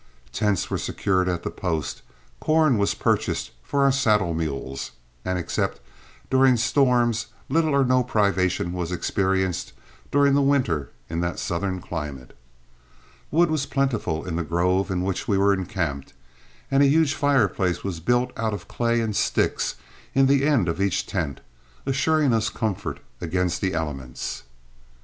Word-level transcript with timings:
Tents 0.33 0.67
were 0.71 0.79
secured 0.79 1.29
at 1.29 1.43
the 1.43 1.51
post; 1.51 2.01
corn 2.39 2.79
was 2.79 2.95
purchased 2.95 3.51
for 3.61 3.83
our 3.83 3.91
saddle 3.91 4.33
mules; 4.33 4.93
and 5.23 5.37
except 5.37 5.79
during 6.31 6.57
storms 6.57 7.27
little 7.49 7.75
or 7.75 7.85
no 7.85 8.03
privation 8.03 8.73
was 8.73 8.91
experienced 8.91 9.73
during 10.09 10.33
the 10.33 10.41
winter 10.41 10.89
in 11.07 11.19
that 11.21 11.37
southern 11.37 11.79
climate. 11.79 12.35
Wood 13.29 13.51
was 13.51 13.67
plentiful 13.67 14.25
in 14.25 14.37
the 14.37 14.43
grove 14.43 14.89
in 14.89 15.03
which 15.03 15.27
we 15.27 15.37
were 15.37 15.53
encamped, 15.53 16.13
and 16.71 16.81
a 16.81 16.87
huge 16.87 17.13
fireplace 17.13 17.83
was 17.83 17.99
built 17.99 18.31
out 18.35 18.55
of 18.55 18.67
clay 18.67 19.01
and 19.01 19.15
sticks 19.15 19.75
in 20.15 20.25
the 20.25 20.47
end 20.47 20.67
of 20.67 20.81
each 20.81 21.05
tent, 21.05 21.41
assuring 21.85 22.33
us 22.33 22.49
comfort 22.49 23.01
against 23.21 23.61
the 23.61 23.75
elements. 23.75 24.41